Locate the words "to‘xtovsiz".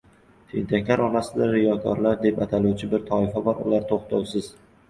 3.93-4.53